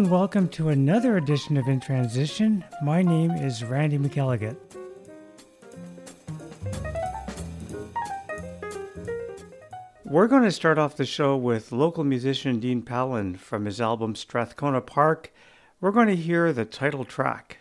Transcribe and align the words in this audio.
And 0.00 0.10
welcome 0.10 0.48
to 0.52 0.70
another 0.70 1.18
edition 1.18 1.58
of 1.58 1.68
In 1.68 1.78
Transition. 1.78 2.64
My 2.82 3.02
name 3.02 3.32
is 3.32 3.62
Randy 3.62 3.98
McElligott. 3.98 4.56
We're 10.06 10.26
going 10.26 10.44
to 10.44 10.52
start 10.52 10.78
off 10.78 10.96
the 10.96 11.04
show 11.04 11.36
with 11.36 11.70
local 11.70 12.02
musician 12.02 12.60
Dean 12.60 12.80
Pallen 12.80 13.36
from 13.36 13.66
his 13.66 13.78
album 13.78 14.14
Strathcona 14.14 14.80
Park. 14.80 15.34
We're 15.82 15.90
going 15.90 16.08
to 16.08 16.16
hear 16.16 16.50
the 16.54 16.64
title 16.64 17.04
track. 17.04 17.58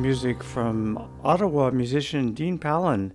Music 0.00 0.42
from 0.42 1.10
Ottawa 1.22 1.70
musician 1.70 2.32
Dean 2.32 2.58
Pallen. 2.58 3.12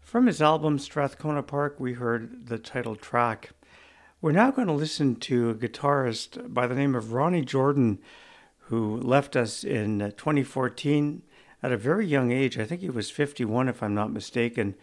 From 0.00 0.26
his 0.26 0.42
album 0.42 0.80
Strathcona 0.80 1.44
Park, 1.44 1.78
we 1.78 1.92
heard 1.92 2.48
the 2.48 2.58
title 2.58 2.96
track. 2.96 3.50
We're 4.20 4.32
now 4.32 4.50
going 4.50 4.66
to 4.66 4.72
listen 4.72 5.14
to 5.16 5.50
a 5.50 5.54
guitarist 5.54 6.52
by 6.52 6.66
the 6.66 6.74
name 6.74 6.96
of 6.96 7.12
Ronny 7.12 7.44
Jordan, 7.44 8.00
who 8.62 8.96
left 8.96 9.36
us 9.36 9.62
in 9.62 10.00
2014 10.16 11.22
at 11.62 11.70
a 11.70 11.76
very 11.76 12.04
young 12.04 12.32
age. 12.32 12.58
I 12.58 12.64
think 12.64 12.80
he 12.80 12.90
was 12.90 13.12
51, 13.12 13.68
if 13.68 13.80
I'm 13.80 13.94
not 13.94 14.12
mistaken. 14.12 14.74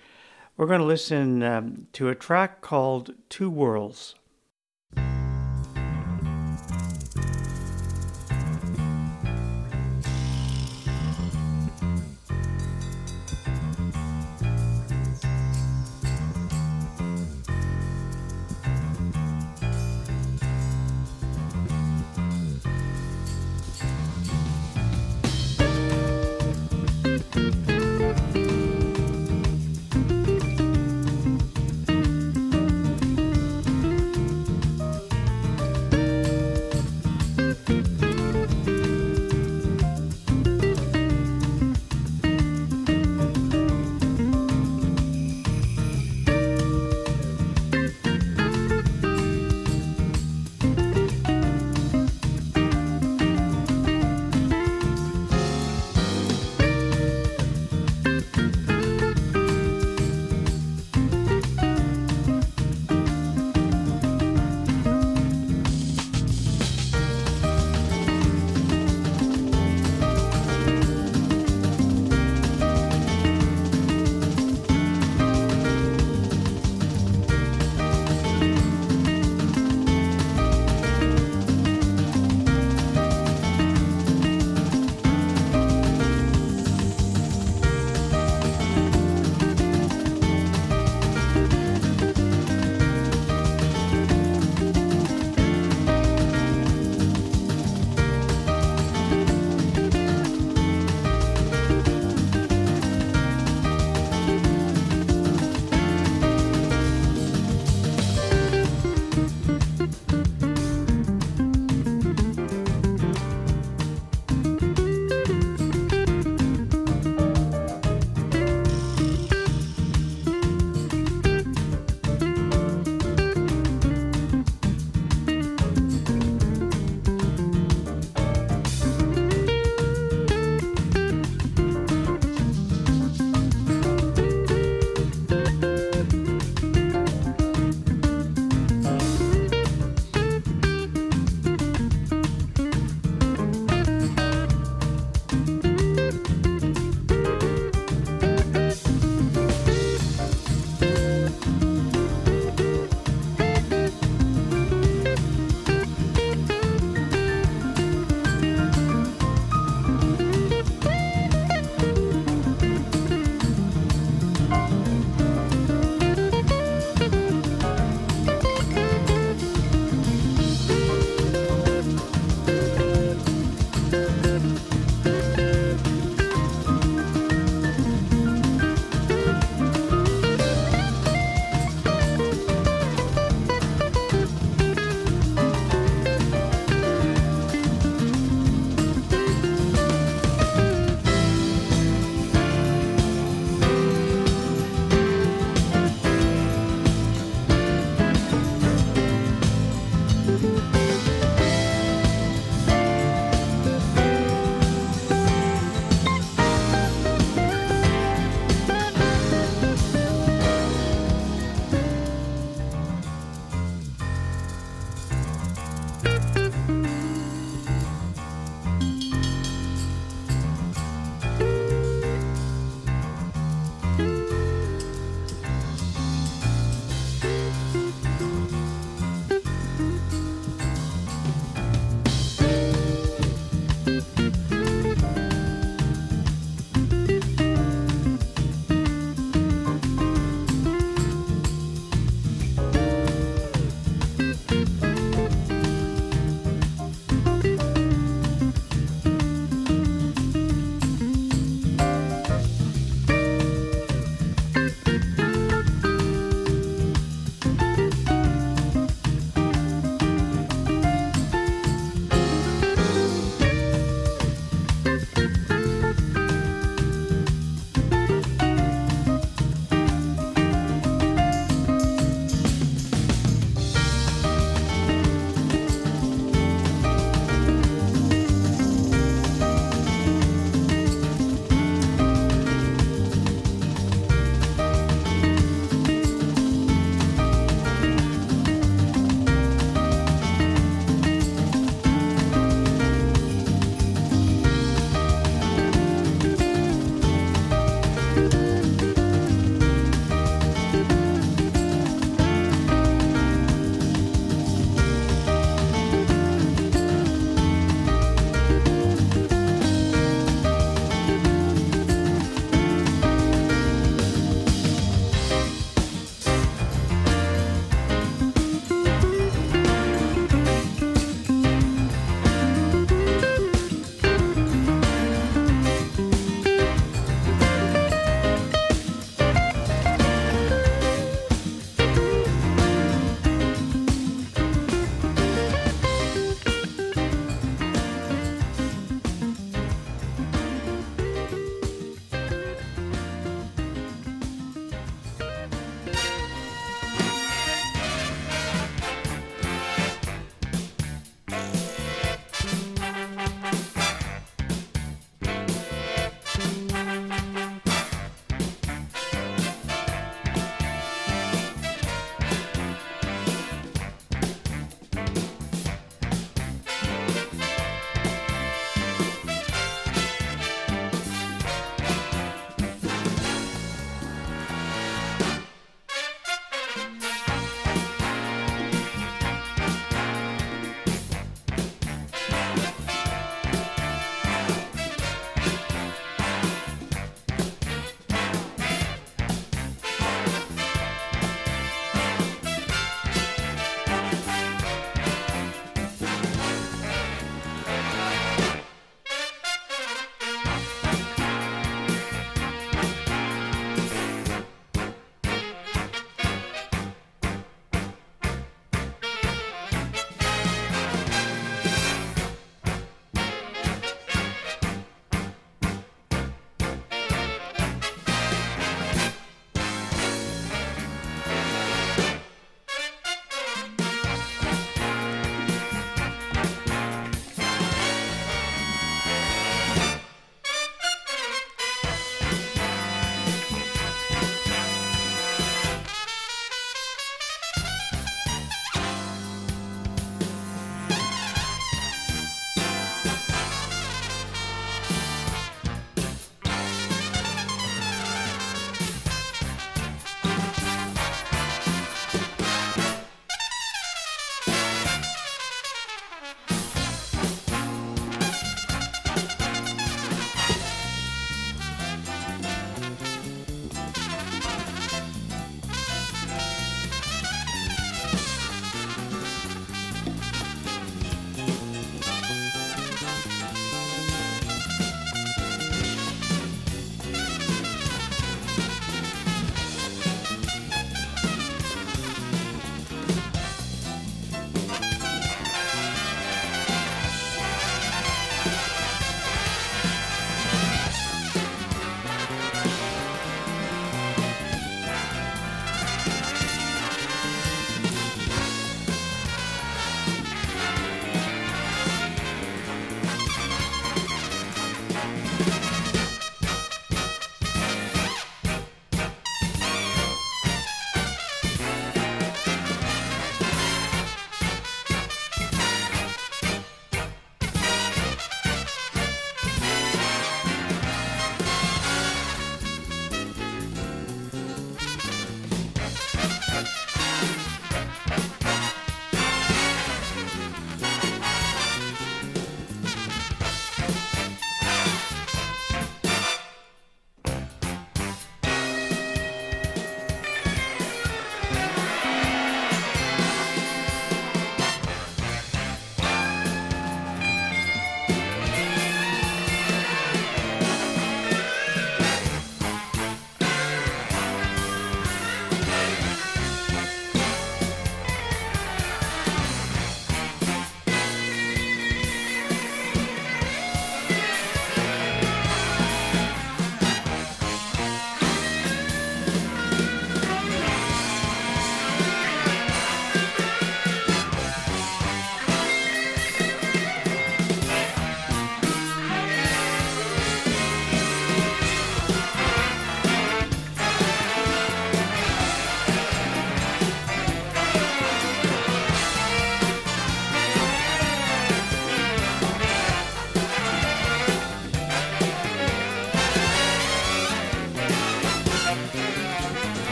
We're 0.56 0.68
going 0.68 0.80
to 0.80 0.86
listen 0.86 1.44
um, 1.44 1.88
to 1.94 2.08
a 2.08 2.16
track 2.16 2.62
called 2.62 3.14
Two 3.28 3.50
Worlds. 3.50 4.16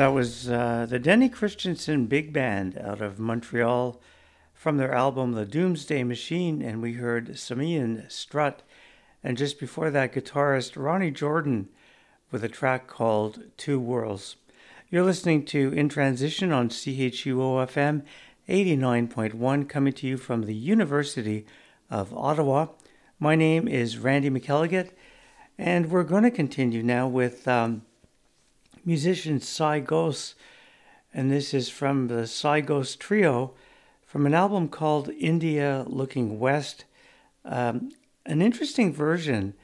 That 0.00 0.14
was 0.14 0.48
uh, 0.48 0.86
the 0.88 0.98
Denny 0.98 1.28
Christianson 1.28 2.06
Big 2.06 2.32
Band 2.32 2.78
out 2.78 3.02
of 3.02 3.18
Montreal 3.18 4.00
from 4.54 4.78
their 4.78 4.94
album 4.94 5.32
The 5.32 5.44
Doomsday 5.44 6.04
Machine, 6.04 6.62
and 6.62 6.80
we 6.80 6.94
heard 6.94 7.38
Simian 7.38 8.06
Strut. 8.08 8.62
And 9.22 9.36
just 9.36 9.60
before 9.60 9.90
that, 9.90 10.14
guitarist 10.14 10.82
Ronny 10.82 11.10
Jordan 11.10 11.68
with 12.30 12.42
a 12.42 12.48
track 12.48 12.86
called 12.86 13.42
Two 13.58 13.78
Worlds. 13.78 14.36
You're 14.88 15.04
listening 15.04 15.44
to 15.44 15.70
In 15.74 15.90
Transition 15.90 16.50
on 16.50 16.70
CHUO 16.70 17.66
FM 17.66 18.02
89.1, 18.48 19.68
coming 19.68 19.92
to 19.92 20.06
you 20.06 20.16
from 20.16 20.44
the 20.44 20.54
University 20.54 21.44
of 21.90 22.16
Ottawa. 22.16 22.68
My 23.18 23.34
name 23.34 23.68
is 23.68 23.98
Randy 23.98 24.30
McElligott, 24.30 24.92
and 25.58 25.90
we're 25.90 26.04
going 26.04 26.22
to 26.22 26.30
continue 26.30 26.82
now 26.82 27.06
with. 27.06 27.46
Um, 27.46 27.82
musician 28.84 29.40
Sai 29.40 29.84
and 31.12 31.30
this 31.30 31.52
is 31.54 31.68
from 31.68 32.08
the 32.08 32.26
Sai 32.26 32.60
Trio 32.60 33.54
from 34.06 34.26
an 34.26 34.34
album 34.34 34.68
called 34.68 35.10
India 35.10 35.84
Looking 35.86 36.38
West. 36.38 36.84
Um, 37.44 37.92
an 38.26 38.42
interesting 38.42 38.92
version 38.92 39.54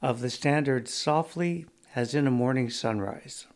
of 0.00 0.20
the 0.20 0.30
standard 0.30 0.88
Softly 0.88 1.66
as 1.94 2.14
in 2.14 2.26
a 2.26 2.30
Morning 2.30 2.70
Sunrise. 2.70 3.46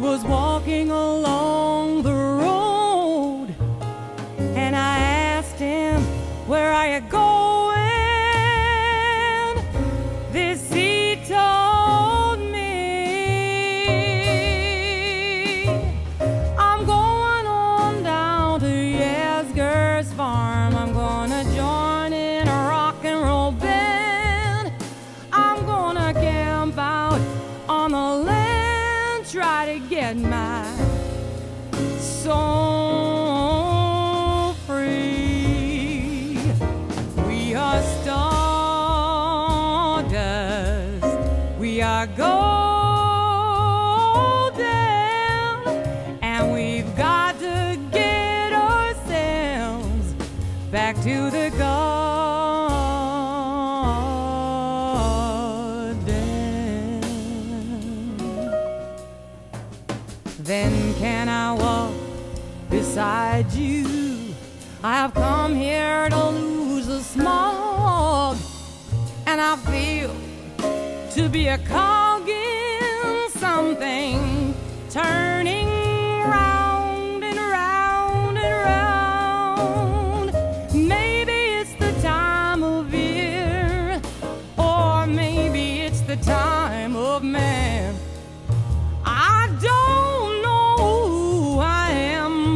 was 0.00 0.24
one. 0.24 0.39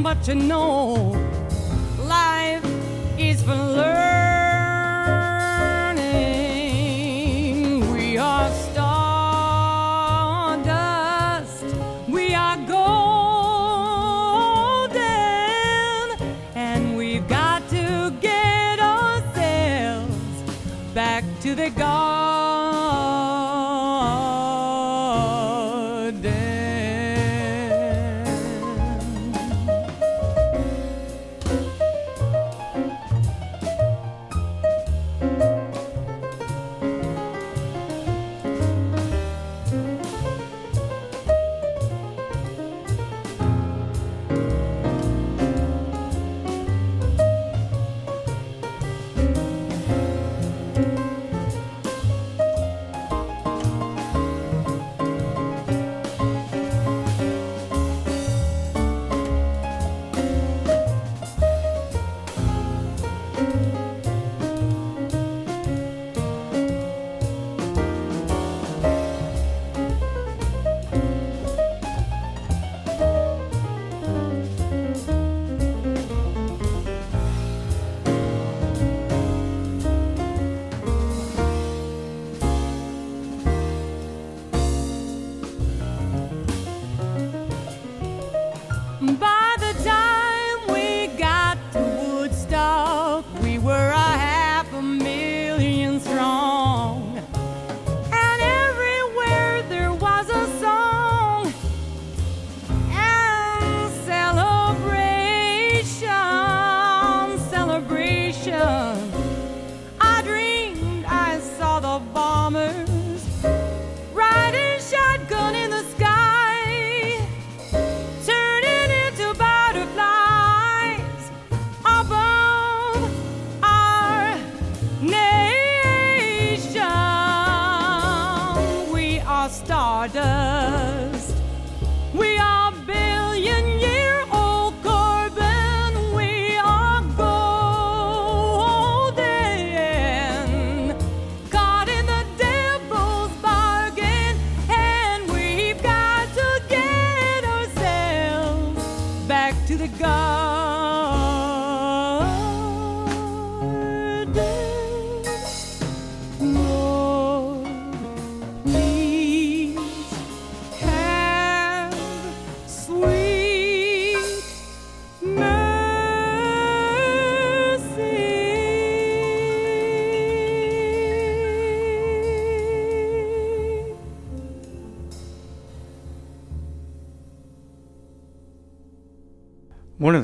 but 0.03 0.23
to 0.25 0.35
know 0.35 0.95
life 1.99 2.65
is 3.19 3.43
for 3.43 3.55
learning. 3.55 4.24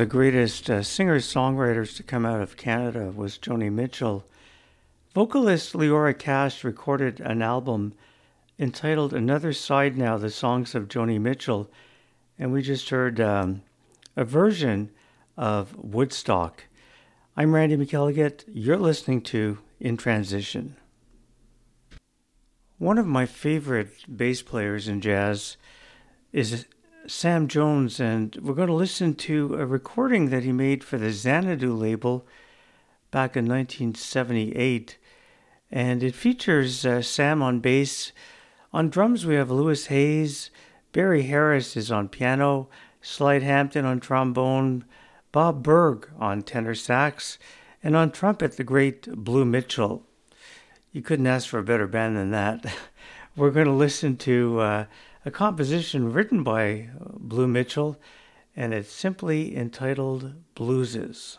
the 0.01 0.07
greatest 0.07 0.71
uh, 0.71 0.83
singer 0.83 1.19
songwriters 1.19 1.95
to 1.95 2.03
come 2.03 2.25
out 2.25 2.41
of 2.41 2.57
Canada 2.57 3.13
was 3.15 3.37
Joni 3.37 3.71
Mitchell. 3.71 4.25
Vocalist 5.15 5.75
Leora 5.75 6.15
Cashe 6.15 6.65
recorded 6.65 7.21
an 7.21 7.43
album 7.43 7.93
entitled 8.59 9.13
Another 9.13 9.53
Side 9.53 9.99
Now 9.99 10.17
The 10.17 10.31
Songs 10.31 10.75
of 10.75 10.89
Joni 10.89 11.21
Mitchell, 11.21 11.71
and 12.39 12.51
we 12.51 12.63
just 12.63 12.89
heard 12.89 13.21
um, 13.21 13.61
a 14.17 14.25
version 14.25 14.89
of 15.37 15.77
Woodstock. 15.77 16.65
I'm 17.37 17.55
Randy 17.55 17.77
McElligott. 17.77 18.45
You're 18.49 18.79
listening 18.79 19.21
to 19.25 19.59
In 19.81 19.99
Transition. 19.99 20.77
One 22.79 22.97
of 22.97 23.07
my 23.07 23.27
favorite 23.27 24.17
bass 24.17 24.41
players 24.41 24.89
in 24.89 25.03
jazz 25.03 25.59
is 26.33 26.65
Sam 27.11 27.49
Jones, 27.49 27.99
and 27.99 28.37
we're 28.41 28.55
going 28.55 28.69
to 28.69 28.75
listen 28.75 29.15
to 29.17 29.57
a 29.57 29.67
recording 29.67 30.31
that 30.31 30.45
he 30.45 30.53
made 30.53 30.85
for 30.85 30.97
the 30.97 31.11
Xanadu 31.11 31.75
label 31.75 32.25
back 33.11 33.37
in 33.37 33.47
1978. 33.47 34.97
And 35.73 36.05
it 36.05 36.15
features 36.15 36.87
uh, 36.87 37.03
Sam 37.03 37.43
on 37.43 37.59
bass. 37.59 38.13
On 38.73 38.89
drums, 38.89 39.27
we 39.27 39.35
have 39.35 39.51
Louis 39.51 39.87
Hayes. 39.87 40.51
Barry 40.93 41.23
Harris 41.23 41.77
is 41.77 41.91
on 41.91 42.09
piano. 42.09 42.69
Slide 43.03 43.43
Hampton 43.43 43.85
on 43.85 43.99
trombone. 43.99 44.85
Bob 45.33 45.65
Berg 45.65 46.09
on 46.17 46.43
tenor 46.43 46.77
sax. 46.77 47.39
And 47.83 47.97
on 47.97 48.13
trumpet, 48.13 48.57
the 48.57 48.65
great 48.65 49.09
Blue 49.13 49.45
Mitchell. 49.45 50.07
You 50.93 51.03
couldn't 51.03 51.27
ask 51.27 51.49
for 51.49 51.59
a 51.59 51.65
better 51.65 51.89
band 51.89 52.17
than 52.17 52.31
that. 52.31 52.65
We're 53.37 53.51
going 53.51 53.67
to 53.67 53.73
listen 53.73 54.17
to 54.19 54.61
uh, 54.61 54.85
a 55.25 55.31
composition 55.31 56.13
written 56.13 56.43
by 56.43 56.89
uh, 56.99 57.13
Blue 57.19 57.47
Mitchell, 57.47 57.99
and 58.57 58.73
it's 58.73 58.91
simply 58.91 59.57
entitled 59.57 60.35
Blueses. 60.55 61.37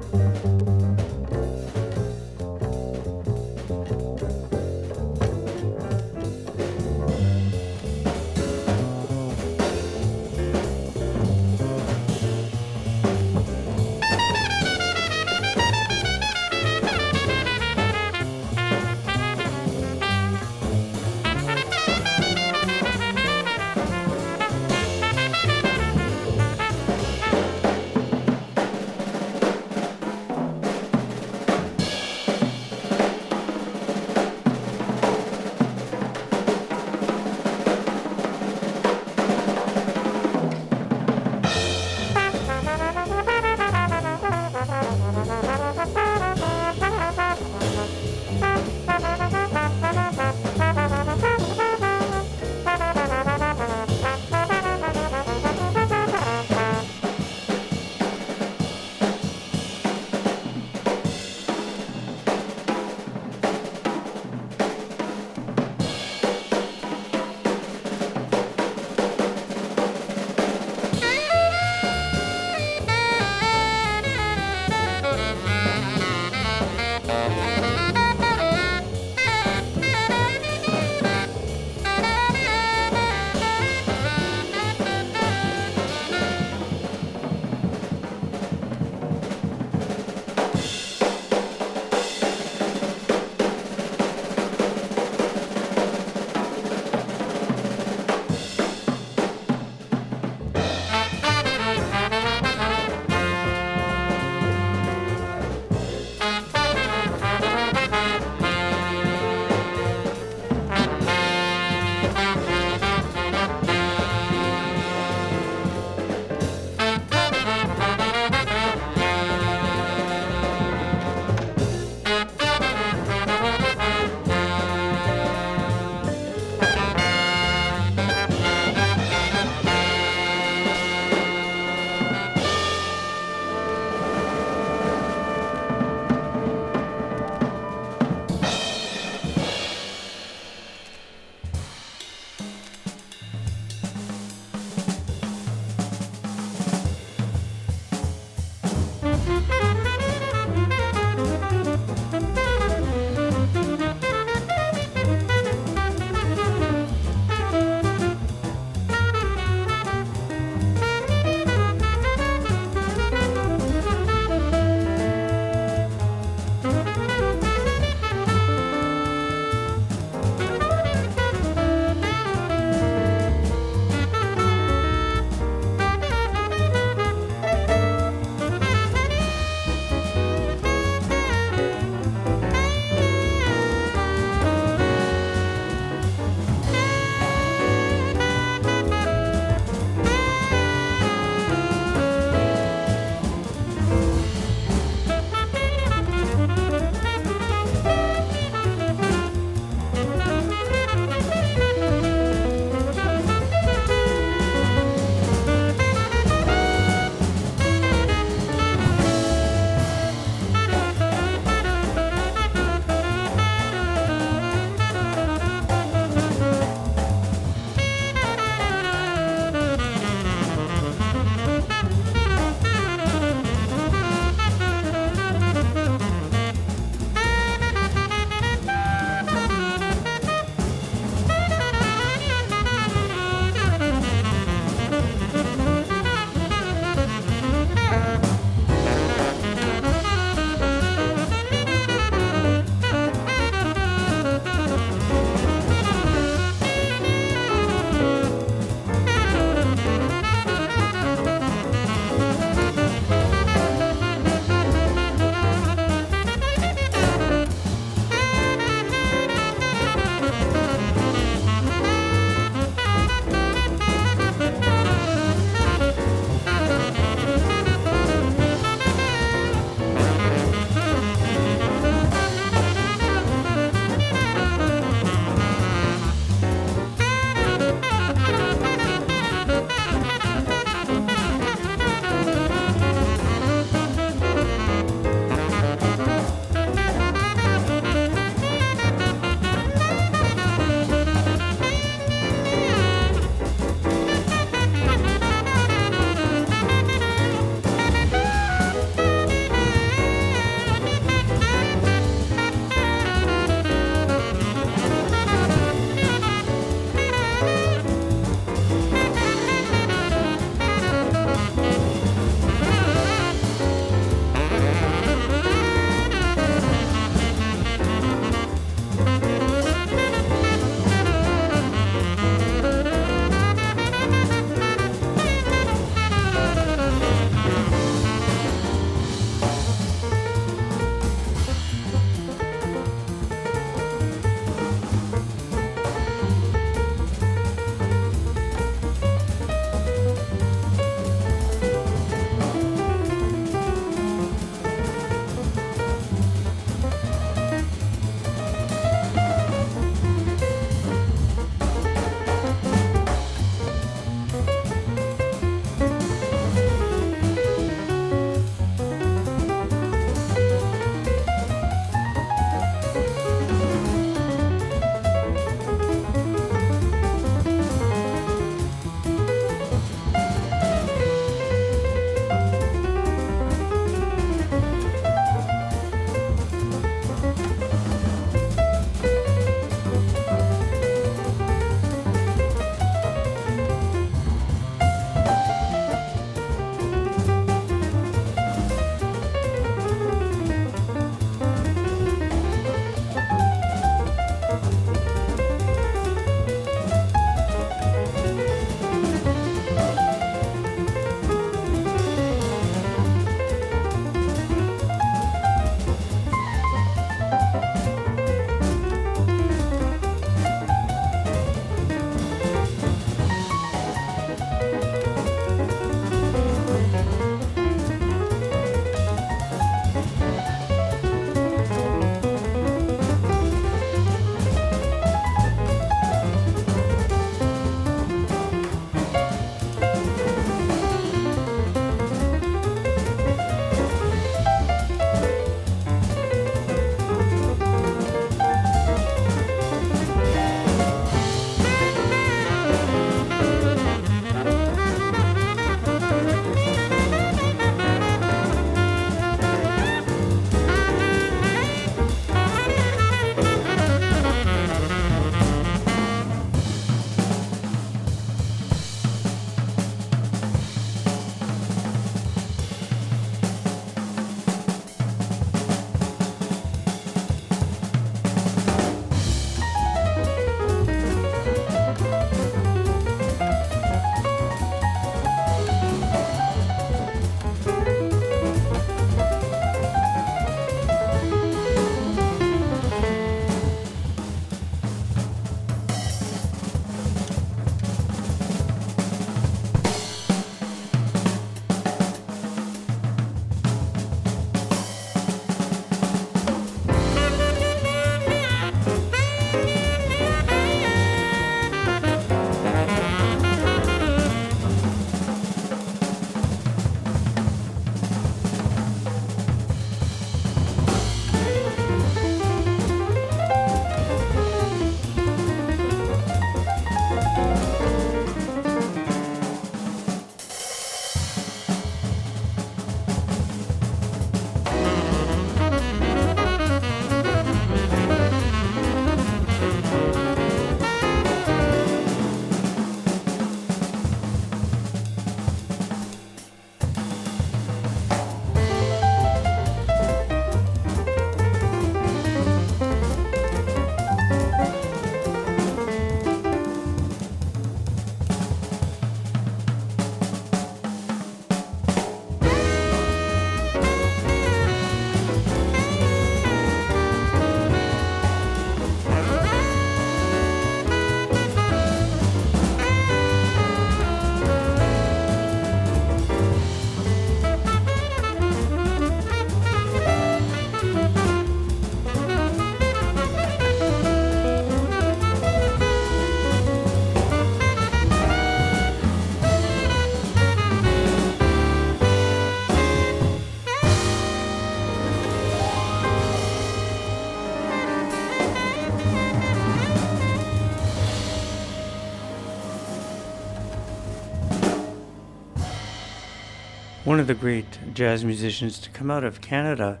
One 597.14 597.20
of 597.20 597.28
the 597.28 597.34
great 597.34 597.94
jazz 597.94 598.24
musicians 598.24 598.80
to 598.80 598.90
come 598.90 599.08
out 599.08 599.22
of 599.22 599.40
Canada 599.40 600.00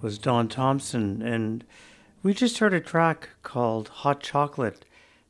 was 0.00 0.16
Don 0.16 0.46
Thompson, 0.46 1.22
and 1.22 1.64
we 2.22 2.34
just 2.34 2.58
heard 2.58 2.72
a 2.72 2.78
track 2.78 3.30
called 3.42 3.88
Hot 3.88 4.20
Chocolate, 4.22 4.84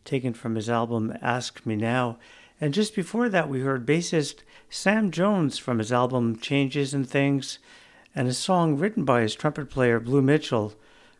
taken 0.04 0.34
from 0.34 0.56
his 0.56 0.68
album 0.68 1.16
Ask 1.22 1.64
Me 1.64 1.74
Now. 1.74 2.18
And 2.60 2.74
just 2.74 2.94
before 2.94 3.30
that, 3.30 3.48
we 3.48 3.60
heard 3.60 3.86
bassist 3.86 4.40
Sam 4.68 5.10
Jones 5.10 5.56
from 5.56 5.78
his 5.78 5.90
album 5.90 6.38
Changes 6.38 6.92
and 6.92 7.08
Things, 7.08 7.60
and 8.14 8.28
a 8.28 8.34
song 8.34 8.76
written 8.76 9.06
by 9.06 9.22
his 9.22 9.34
trumpet 9.34 9.70
player 9.70 10.00
Blue 10.00 10.20
Mitchell 10.20 10.74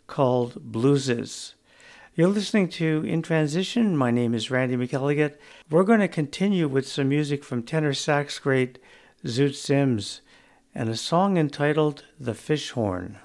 called 0.07 0.71
Blueses. 0.71 1.55
You're 2.15 2.29
listening 2.29 2.69
to 2.69 3.03
In 3.07 3.23
Transition. 3.23 3.97
My 3.97 4.11
name 4.11 4.35
is 4.35 4.51
Randy 4.51 4.77
McElligott. 4.77 5.39
We're 5.71 5.85
going 5.85 6.01
to 6.01 6.09
continue 6.09 6.69
with 6.69 6.87
some 6.87 7.09
music 7.09 7.43
from 7.43 7.63
tenor 7.63 7.95
sax 7.95 8.39
great 8.39 8.79
Zoot 9.25 9.55
Sims, 9.55 10.23
and 10.75 10.89
a 10.89 10.97
song 10.97 11.37
entitled 11.37 12.05
The 12.19 12.35
Fish 12.35 12.71
Horn. 12.71 13.19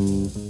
Mm-hmm. 0.00 0.49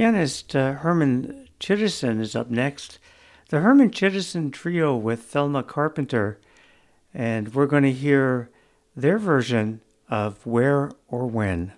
Pianist 0.00 0.56
uh, 0.56 0.72
Herman 0.72 1.46
Chittison 1.60 2.22
is 2.22 2.34
up 2.34 2.48
next. 2.48 2.98
The 3.50 3.60
Herman 3.60 3.90
Chittison 3.90 4.50
Trio 4.50 4.96
with 4.96 5.24
Thelma 5.24 5.62
Carpenter, 5.62 6.38
and 7.12 7.52
we're 7.52 7.66
going 7.66 7.82
to 7.82 7.92
hear 7.92 8.48
their 8.96 9.18
version 9.18 9.82
of 10.08 10.46
Where 10.46 10.90
or 11.08 11.26
When. 11.26 11.72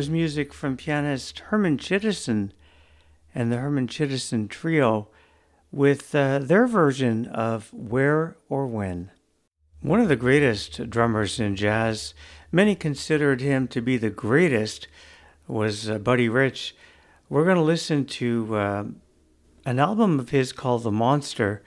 Was 0.00 0.08
music 0.08 0.54
from 0.54 0.78
pianist 0.78 1.40
Herman 1.50 1.76
Chittison 1.76 2.52
and 3.34 3.52
the 3.52 3.58
Herman 3.58 3.86
Chittison 3.86 4.48
Trio 4.48 5.08
with 5.70 6.14
uh, 6.14 6.38
their 6.38 6.66
version 6.66 7.26
of 7.26 7.70
Where 7.74 8.38
or 8.48 8.66
When. 8.66 9.10
One 9.82 10.00
of 10.00 10.08
the 10.08 10.16
greatest 10.16 10.88
drummers 10.88 11.38
in 11.38 11.54
jazz, 11.54 12.14
many 12.50 12.74
considered 12.74 13.42
him 13.42 13.68
to 13.68 13.82
be 13.82 13.98
the 13.98 14.08
greatest, 14.08 14.88
was 15.46 15.90
uh, 15.90 15.98
Buddy 15.98 16.30
Rich. 16.30 16.74
We're 17.28 17.44
going 17.44 17.56
to 17.56 17.62
listen 17.62 18.06
to 18.06 18.56
uh, 18.56 18.84
an 19.66 19.78
album 19.78 20.18
of 20.18 20.30
his 20.30 20.54
called 20.54 20.84
The 20.84 20.90
Monster 20.90 21.62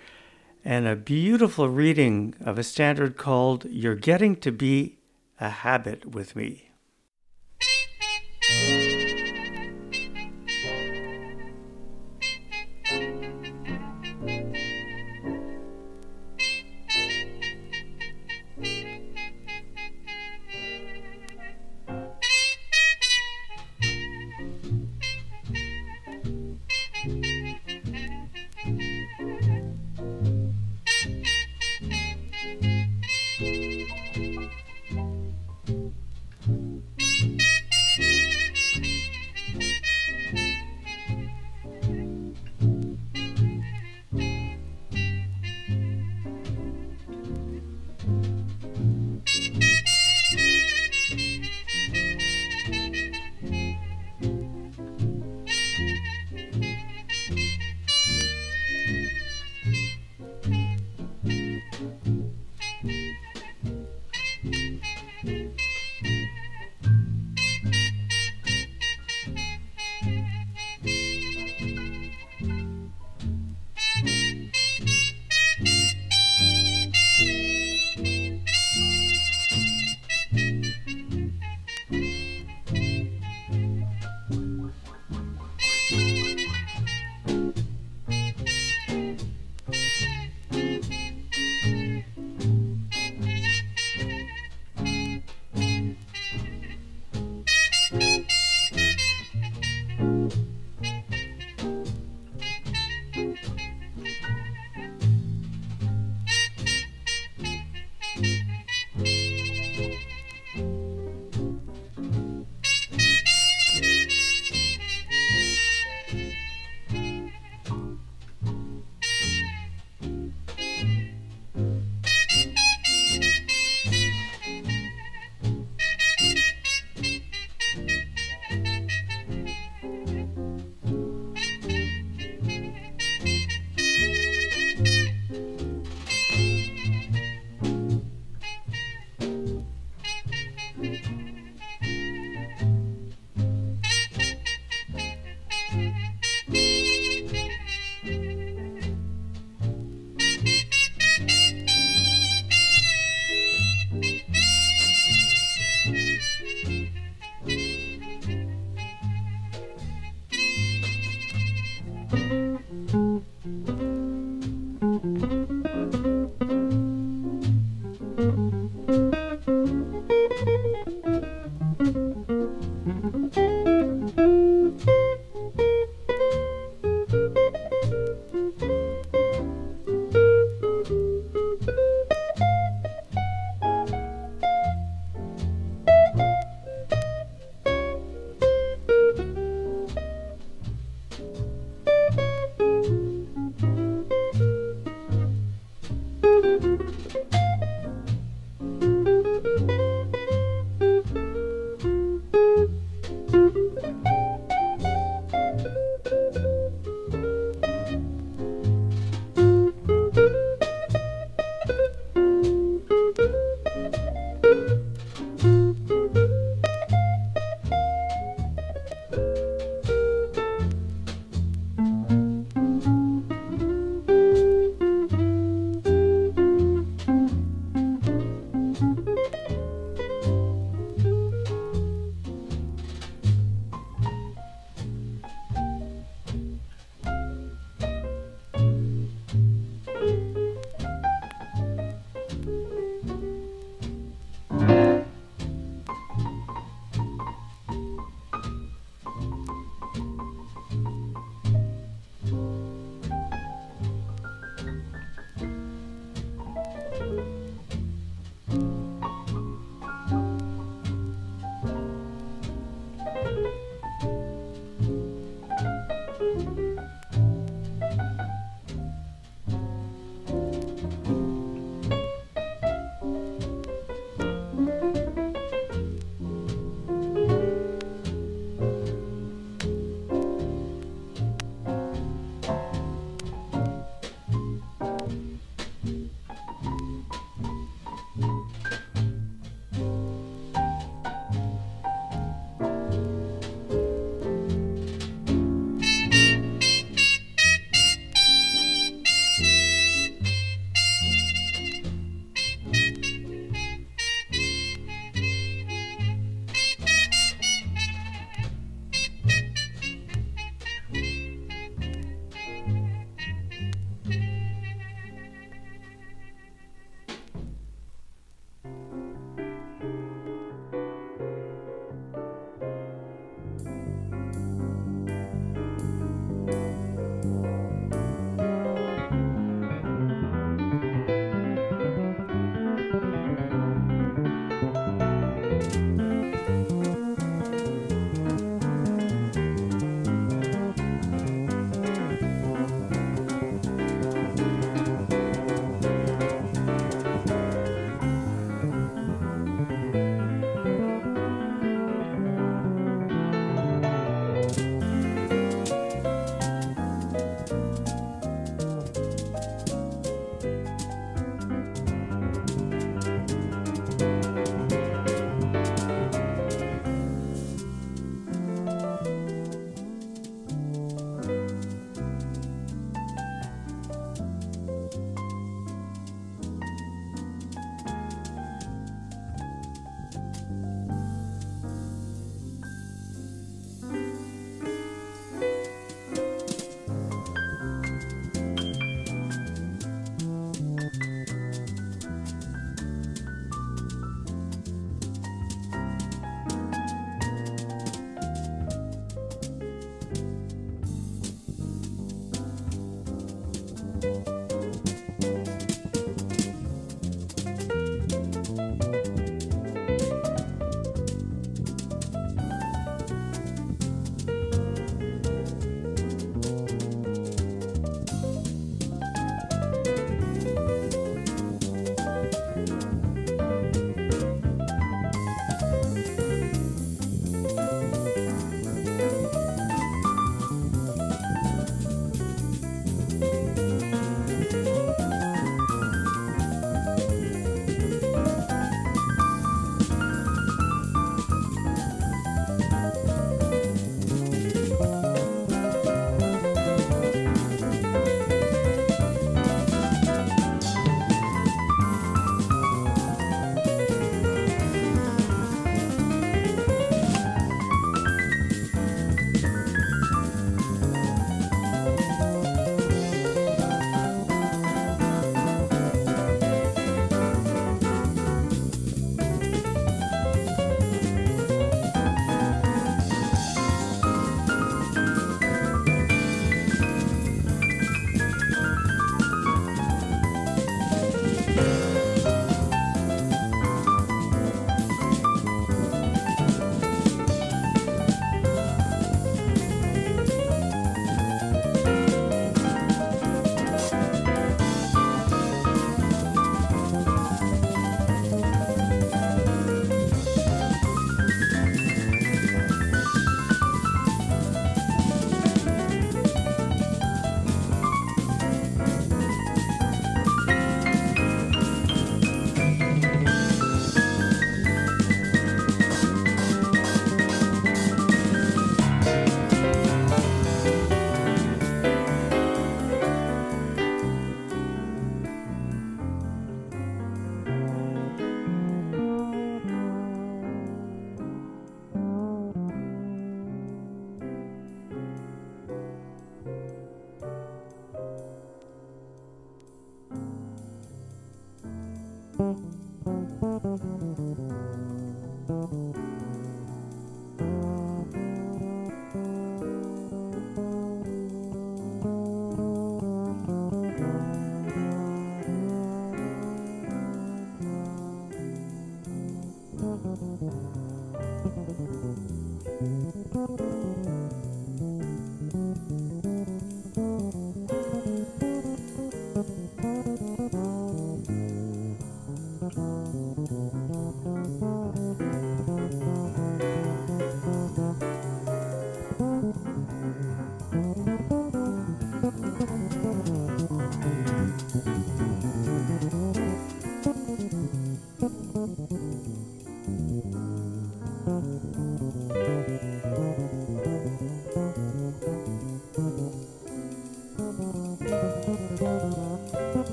and 0.66 0.88
a 0.88 0.96
beautiful 0.96 1.70
reading 1.70 2.34
of 2.44 2.58
a 2.58 2.64
standard 2.64 3.16
called 3.16 3.66
You're 3.66 3.94
Getting 3.94 4.38
to 4.38 4.52
Be 4.52 4.98
a 5.40 5.50
Habit 5.50 6.08
with 6.08 6.36
Me. 6.36 6.73
Música 8.50 9.03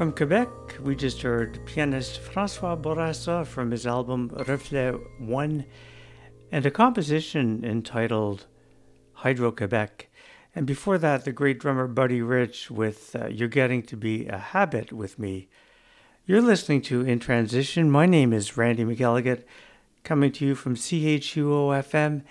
From 0.00 0.12
Quebec, 0.12 0.48
we 0.80 0.96
just 0.96 1.20
heard 1.20 1.60
pianist 1.66 2.20
Francois 2.20 2.74
Bourassa 2.74 3.46
from 3.46 3.70
his 3.70 3.86
album 3.86 4.30
Reflet 4.30 4.98
1 5.20 5.66
and 6.50 6.64
a 6.64 6.70
composition 6.70 7.62
entitled 7.62 8.46
Hydro 9.12 9.52
Quebec. 9.52 10.08
And 10.54 10.66
before 10.66 10.96
that, 10.96 11.26
the 11.26 11.32
great 11.32 11.60
drummer 11.60 11.86
Buddy 11.86 12.22
Rich 12.22 12.70
with 12.70 13.14
uh, 13.14 13.26
You're 13.26 13.48
Getting 13.48 13.82
to 13.82 13.96
Be 13.98 14.26
a 14.26 14.38
Habit 14.38 14.90
with 14.90 15.18
Me. 15.18 15.50
You're 16.24 16.40
listening 16.40 16.80
to 16.84 17.02
In 17.02 17.18
Transition. 17.18 17.90
My 17.90 18.06
name 18.06 18.32
is 18.32 18.56
Randy 18.56 18.84
McElligott, 18.84 19.44
coming 20.02 20.32
to 20.32 20.46
you 20.46 20.54
from 20.54 20.76
CHUO 20.76 21.76
FM 21.78 22.22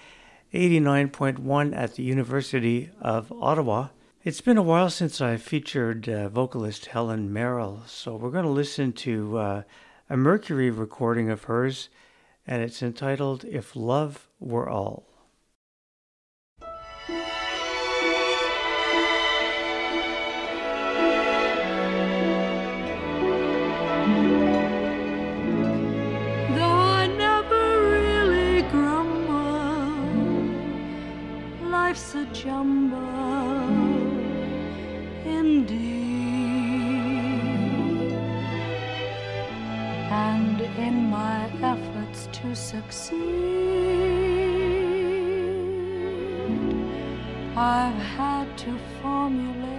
89.1 0.55 1.77
at 1.77 1.93
the 1.93 2.01
University 2.01 2.89
of 2.99 3.31
Ottawa. 3.31 3.89
It's 4.21 4.41
been 4.41 4.57
a 4.57 4.61
while 4.61 4.89
since 4.89 5.21
I 5.21 5.37
featured 5.37 6.09
uh, 6.09 6.27
vocalist 6.27 6.87
Helen 6.87 7.31
Merrill, 7.31 7.83
so 7.87 8.17
we're 8.17 8.31
going 8.31 8.43
to 8.43 8.51
listen 8.51 8.91
to 8.91 9.37
uh, 9.37 9.63
a 10.09 10.17
Mercury 10.17 10.69
recording 10.69 11.29
of 11.29 11.45
hers, 11.45 11.87
and 12.45 12.61
it's 12.61 12.83
entitled 12.83 13.45
If 13.45 13.77
Love 13.77 14.27
Were 14.41 14.67
All. 14.69 15.05
Life's 31.71 32.15
a 32.15 32.25
jumble 32.33 33.28
And 40.11 40.61
in 40.61 41.09
my 41.09 41.49
efforts 41.61 42.29
to 42.31 42.55
succeed, 42.55 43.19
I've 47.57 48.01
had 48.17 48.57
to 48.59 48.77
formulate 49.01 49.78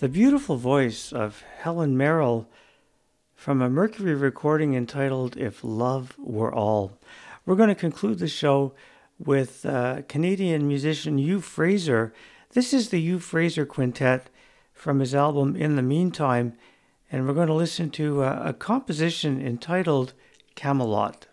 The 0.00 0.08
beautiful 0.08 0.56
voice 0.56 1.12
of 1.12 1.44
Helen 1.58 1.94
Merrill 1.94 2.48
from 3.34 3.60
a 3.60 3.68
Mercury 3.68 4.14
recording 4.14 4.72
entitled 4.72 5.36
If 5.36 5.62
Love 5.62 6.14
Were 6.16 6.54
All. 6.54 6.98
We're 7.44 7.54
going 7.54 7.68
to 7.68 7.74
conclude 7.74 8.18
the 8.18 8.26
show 8.26 8.72
with 9.18 9.66
uh, 9.66 10.00
Canadian 10.08 10.66
musician 10.66 11.18
Hugh 11.18 11.42
Fraser. 11.42 12.14
This 12.54 12.72
is 12.72 12.88
the 12.88 12.98
Hugh 12.98 13.18
Fraser 13.18 13.66
Quintet 13.66 14.30
from 14.72 15.00
his 15.00 15.14
album 15.14 15.54
In 15.54 15.76
the 15.76 15.82
Meantime, 15.82 16.54
and 17.12 17.28
we're 17.28 17.34
going 17.34 17.48
to 17.48 17.52
listen 17.52 17.90
to 17.90 18.22
uh, 18.22 18.40
a 18.42 18.54
composition 18.54 19.38
entitled 19.38 20.14
Camelot. 20.54 21.26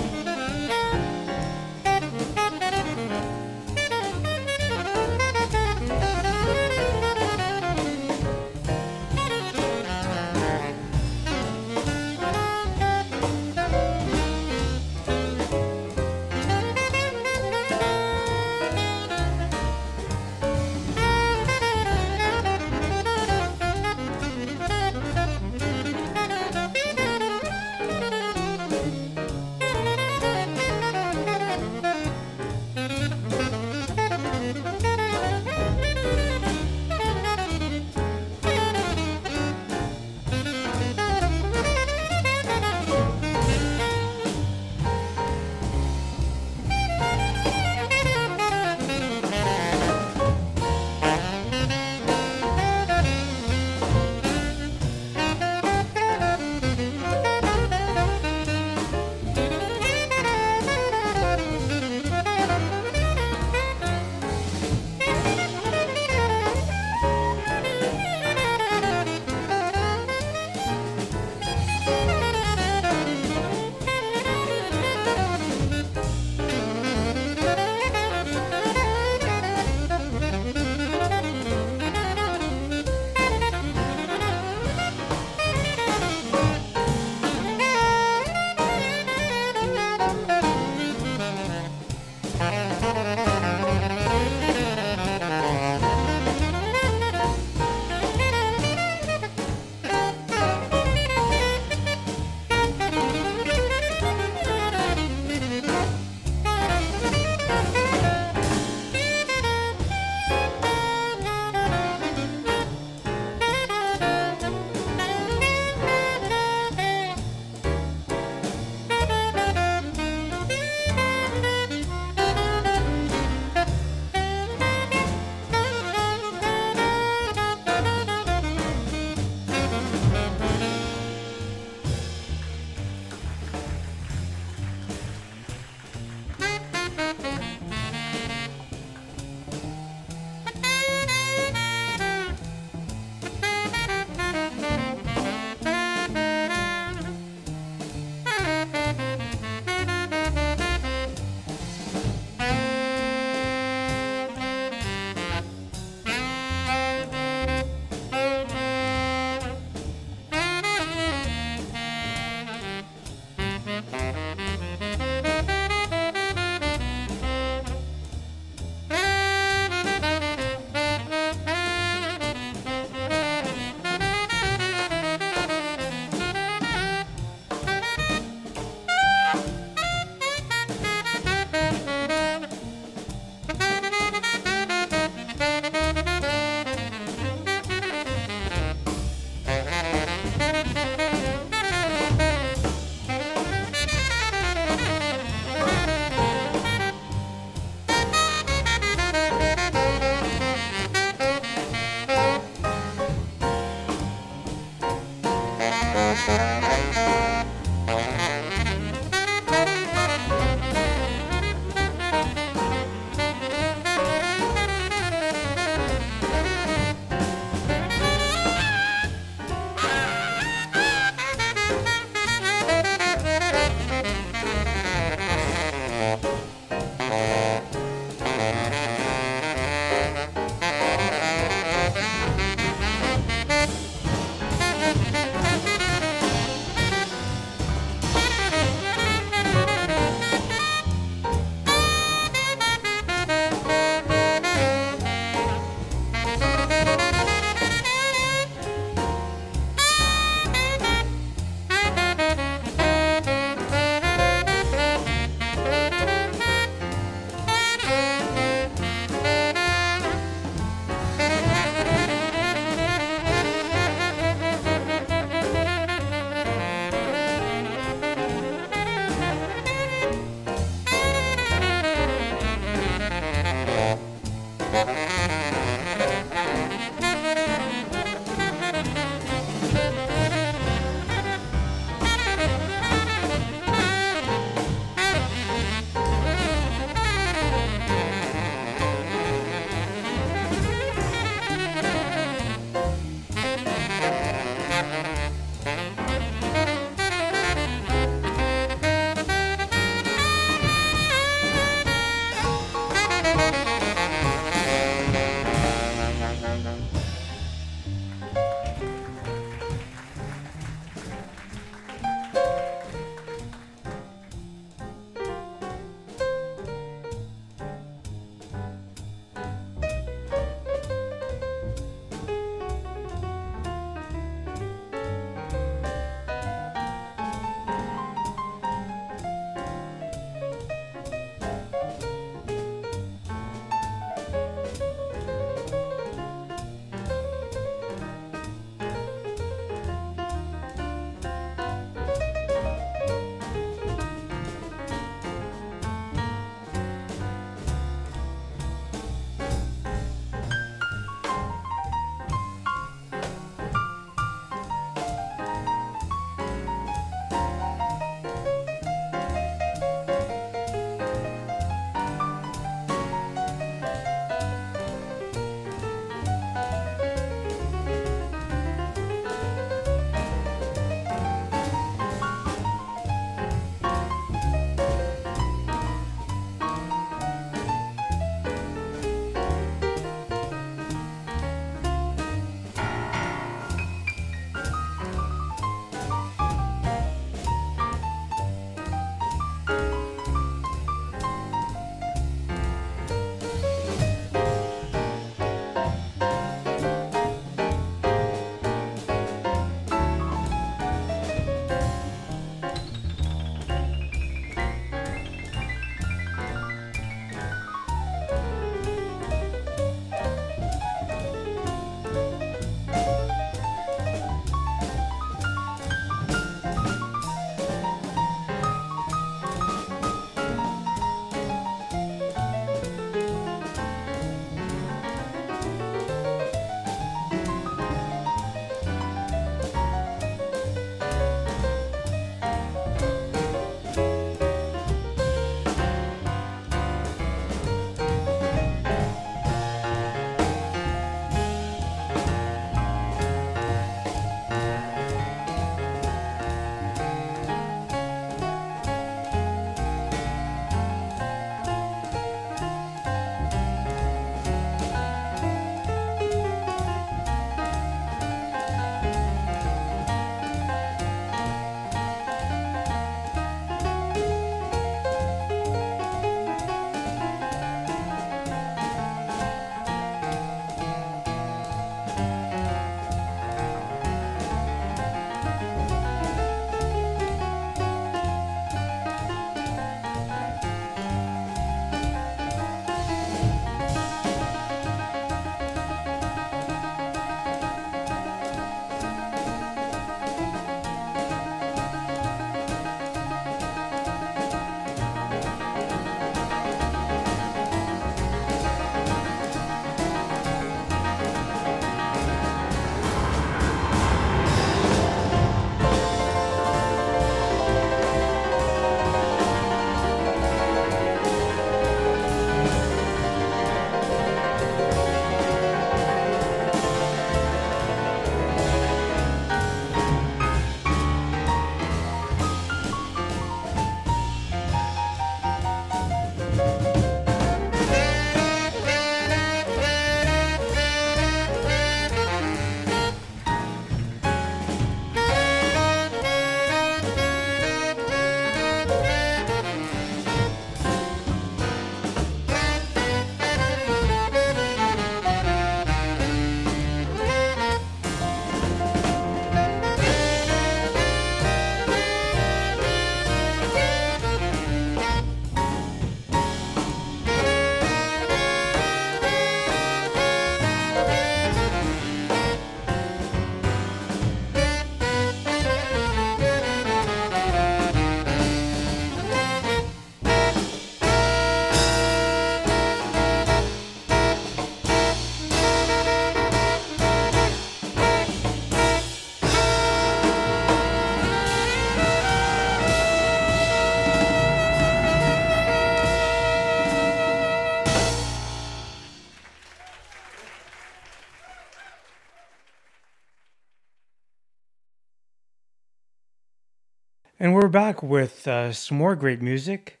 We're 597.58 597.66
back 597.66 598.04
with 598.04 598.46
uh, 598.46 598.72
some 598.72 598.96
more 598.96 599.16
great 599.16 599.42
music. 599.42 600.00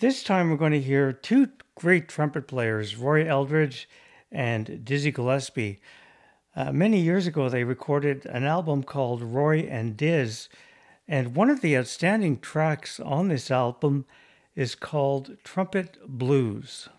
This 0.00 0.22
time 0.22 0.50
we're 0.50 0.58
going 0.58 0.72
to 0.72 0.80
hear 0.80 1.10
two 1.10 1.48
great 1.74 2.06
trumpet 2.06 2.46
players, 2.46 2.96
Roy 2.96 3.26
Eldridge 3.26 3.88
and 4.30 4.84
Dizzy 4.84 5.10
Gillespie. 5.10 5.80
Uh, 6.54 6.70
many 6.70 7.00
years 7.00 7.26
ago, 7.26 7.48
they 7.48 7.64
recorded 7.64 8.26
an 8.26 8.44
album 8.44 8.82
called 8.82 9.22
Roy 9.22 9.60
and 9.60 9.96
Diz, 9.96 10.50
and 11.08 11.34
one 11.34 11.48
of 11.48 11.62
the 11.62 11.78
outstanding 11.78 12.38
tracks 12.38 13.00
on 13.00 13.28
this 13.28 13.50
album 13.50 14.04
is 14.54 14.74
called 14.74 15.38
Trumpet 15.44 15.96
Blues. 16.06 16.90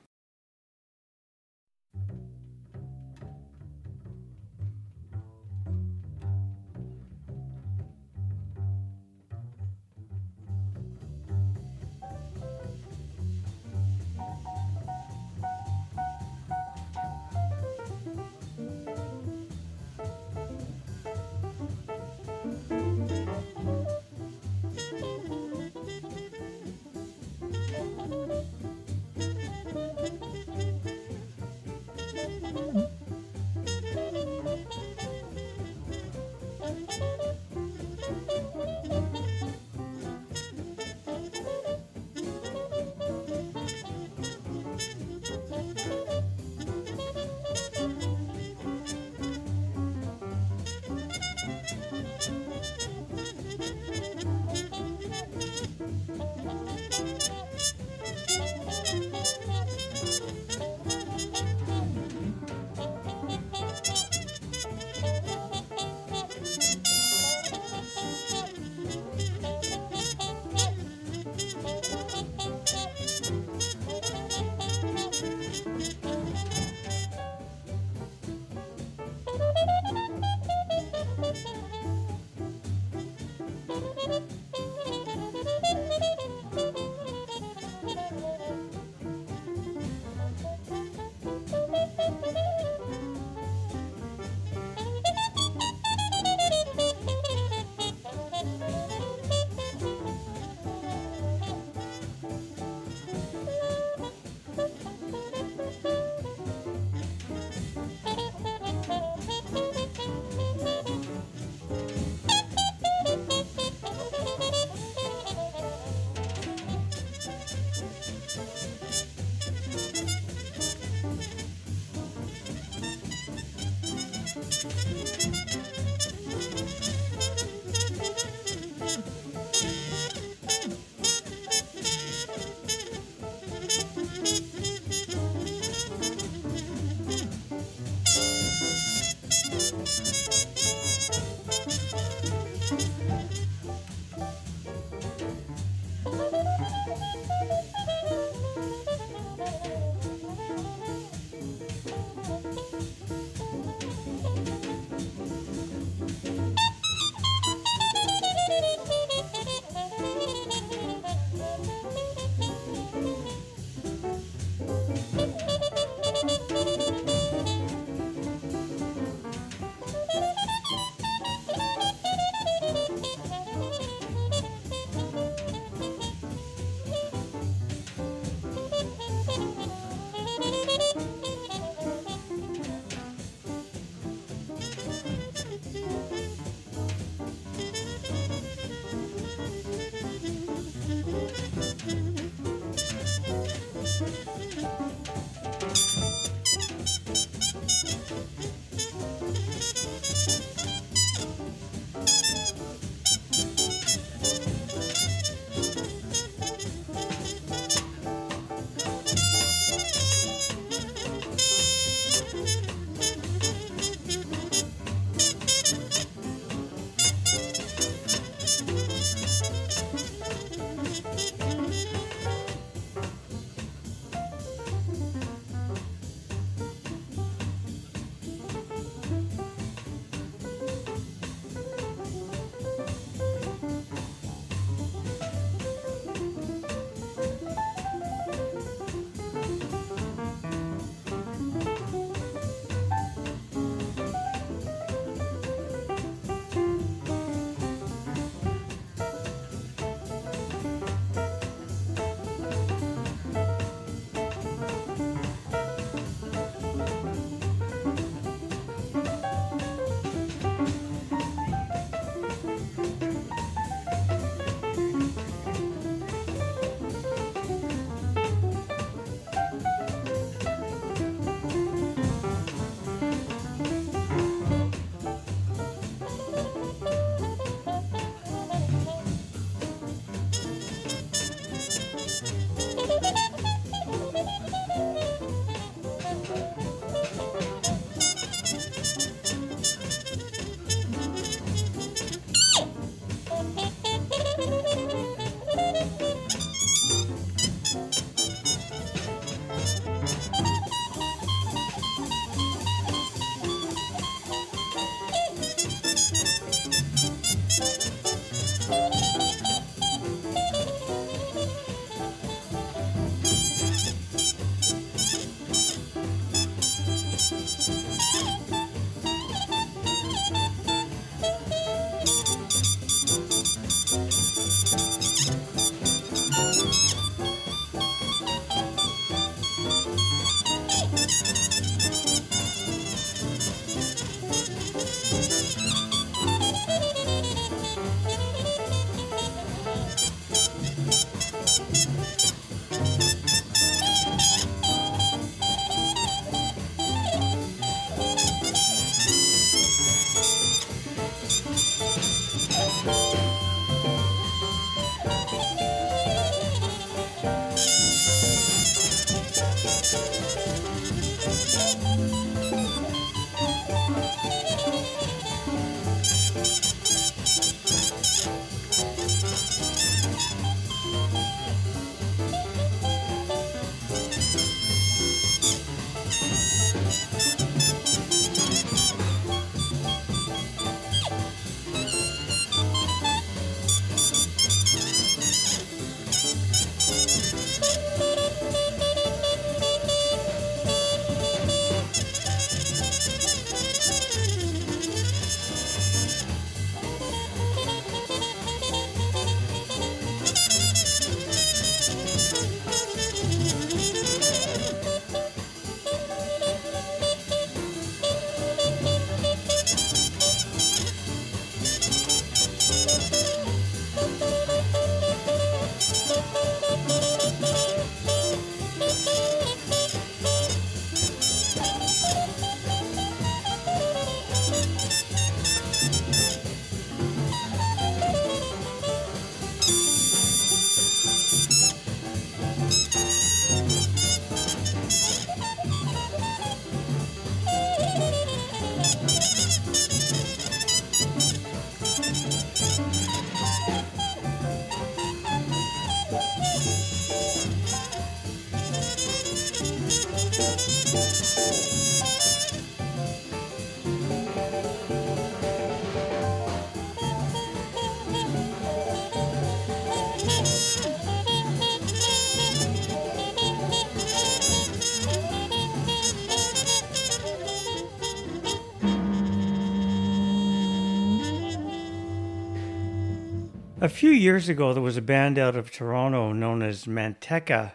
A 473.84 473.89
few 473.89 474.11
years 474.11 474.47
ago, 474.47 474.72
there 474.72 474.81
was 474.81 474.95
a 474.95 475.01
band 475.01 475.38
out 475.38 475.57
of 475.57 475.69
Toronto 475.69 476.31
known 476.31 476.61
as 476.61 476.85
Manteca, 476.85 477.73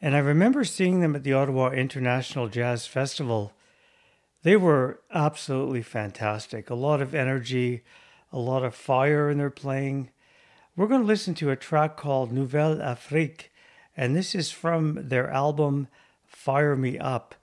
and 0.00 0.16
I 0.16 0.18
remember 0.18 0.64
seeing 0.64 0.98
them 0.98 1.14
at 1.14 1.22
the 1.22 1.32
Ottawa 1.32 1.70
International 1.70 2.48
Jazz 2.48 2.88
Festival. 2.88 3.52
They 4.42 4.56
were 4.56 4.98
absolutely 5.14 5.82
fantastic. 5.82 6.70
A 6.70 6.74
lot 6.74 7.00
of 7.00 7.14
energy, 7.14 7.84
a 8.32 8.38
lot 8.40 8.64
of 8.64 8.74
fire 8.74 9.30
in 9.30 9.38
their 9.38 9.48
playing. 9.48 10.10
We're 10.74 10.88
going 10.88 11.02
to 11.02 11.06
listen 11.06 11.36
to 11.36 11.50
a 11.50 11.56
track 11.56 11.96
called 11.96 12.32
Nouvelle 12.32 12.82
Afrique, 12.82 13.52
and 13.96 14.16
this 14.16 14.34
is 14.34 14.50
from 14.50 15.06
their 15.08 15.30
album 15.30 15.86
Fire 16.26 16.74
Me 16.74 16.98
Up. 16.98 17.36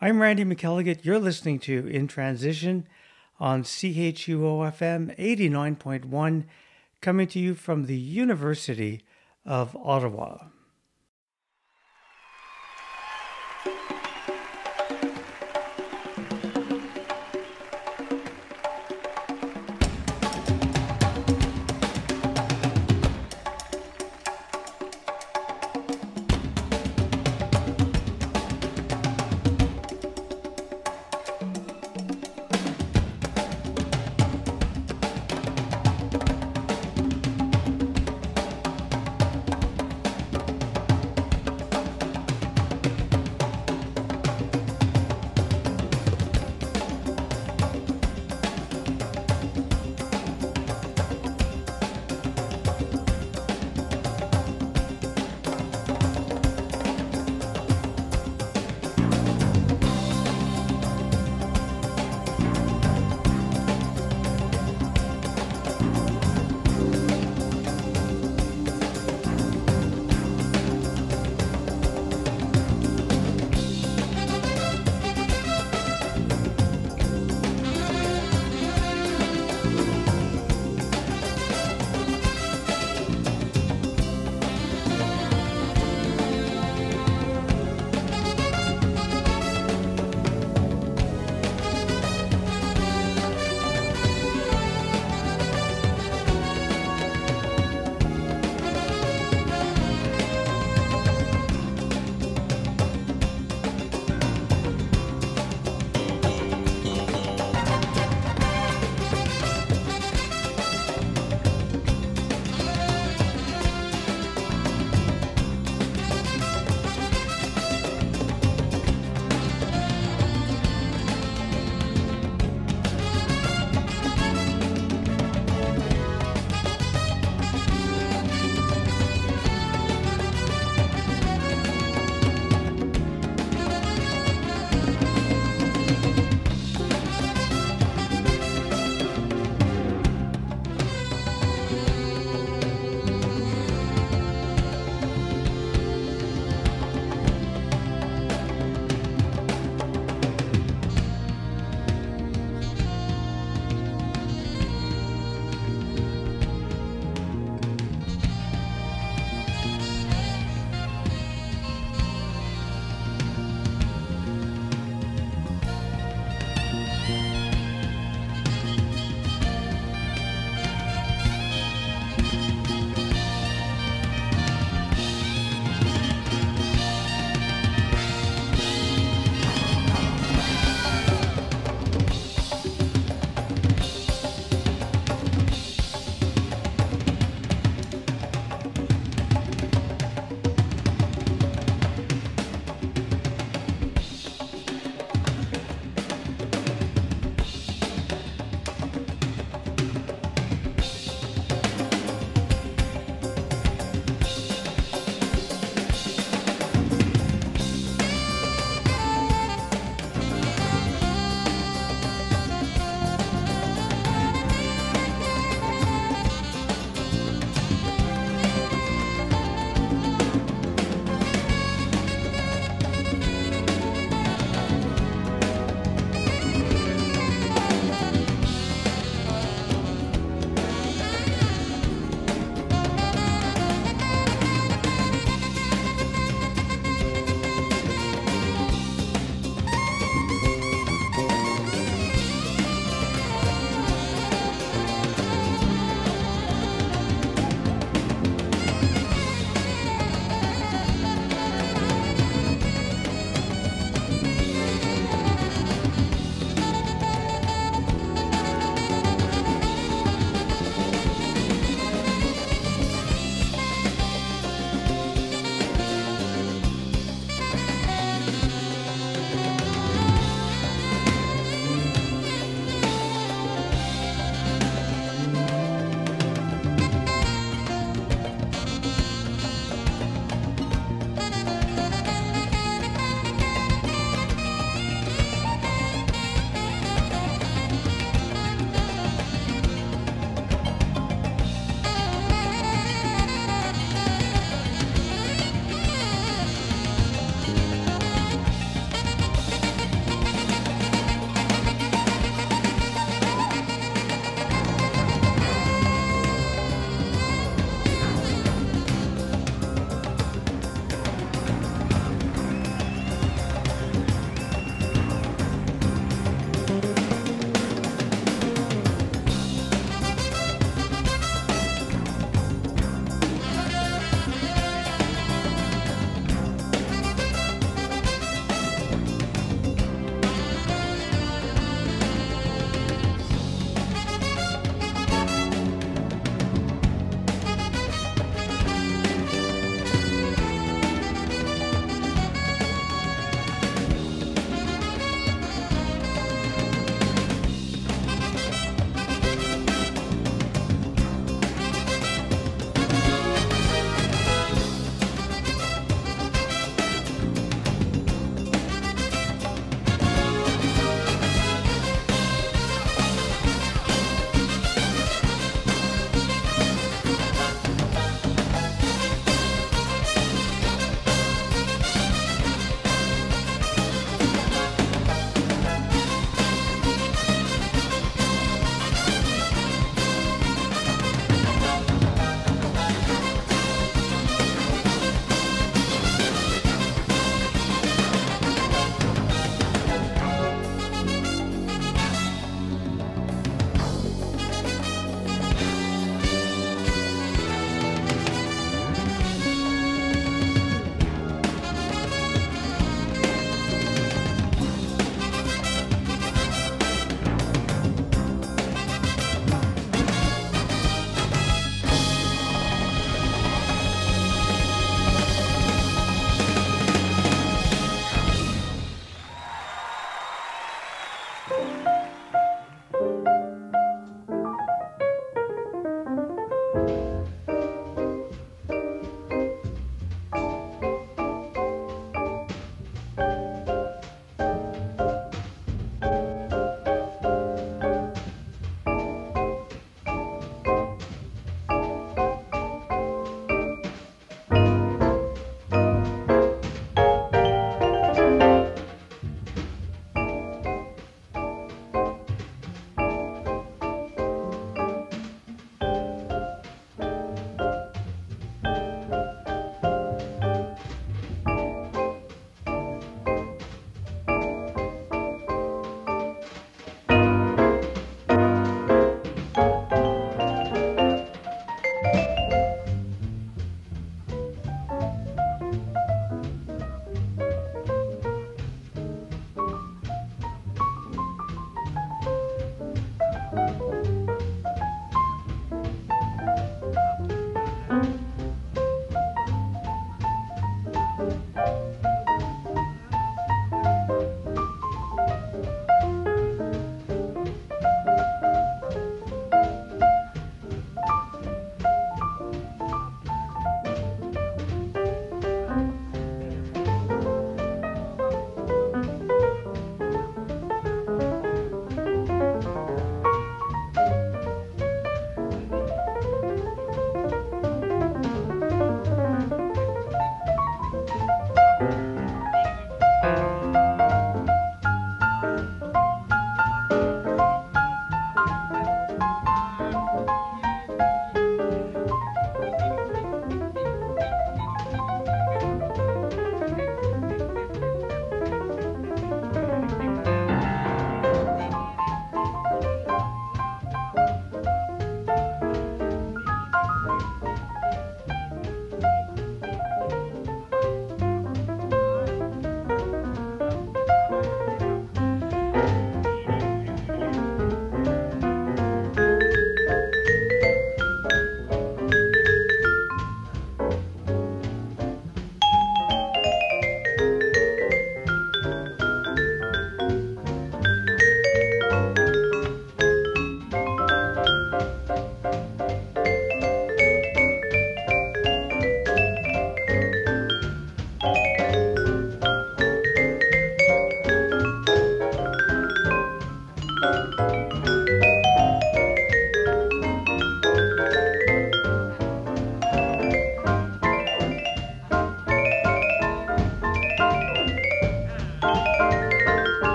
I'm 0.00 0.22
Randy 0.22 0.46
McElligott. 0.46 1.04
You're 1.04 1.18
listening 1.18 1.58
to 1.58 1.86
In 1.86 2.08
Transition 2.08 2.88
on 3.38 3.62
CHUO 3.62 4.72
FM 4.72 5.14
89.1 5.18 6.44
coming 7.06 7.28
to 7.28 7.38
you 7.38 7.54
from 7.54 7.84
the 7.84 7.96
University 7.96 9.00
of 9.44 9.76
Ottawa. 9.76 10.46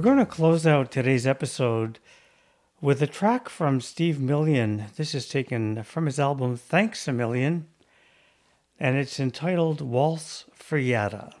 We're 0.00 0.14
going 0.14 0.16
to 0.16 0.24
close 0.24 0.66
out 0.66 0.90
today's 0.90 1.26
episode 1.26 1.98
with 2.80 3.02
a 3.02 3.06
track 3.06 3.50
from 3.50 3.82
Steve 3.82 4.18
Million. 4.18 4.86
This 4.96 5.14
is 5.14 5.28
taken 5.28 5.82
from 5.82 6.06
his 6.06 6.18
album 6.18 6.56
Thanks 6.56 7.06
a 7.06 7.12
Million, 7.12 7.66
and 8.78 8.96
it's 8.96 9.20
entitled 9.20 9.82
Waltz 9.82 10.46
for 10.54 10.78
Yadda. 10.78 11.34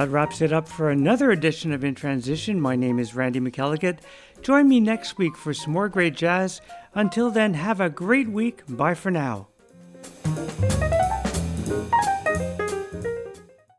That 0.00 0.08
wraps 0.08 0.40
it 0.40 0.50
up 0.50 0.66
for 0.66 0.88
another 0.88 1.30
edition 1.30 1.72
of 1.72 1.84
In 1.84 1.94
Transition. 1.94 2.58
My 2.58 2.74
name 2.74 2.98
is 2.98 3.14
Randy 3.14 3.38
McElligott. 3.38 3.98
Join 4.40 4.66
me 4.66 4.80
next 4.80 5.18
week 5.18 5.36
for 5.36 5.52
some 5.52 5.74
more 5.74 5.90
great 5.90 6.16
jazz. 6.16 6.62
Until 6.94 7.30
then, 7.30 7.52
have 7.52 7.82
a 7.82 7.90
great 7.90 8.30
week. 8.30 8.62
Bye 8.66 8.94
for 8.94 9.10
now. 9.10 9.49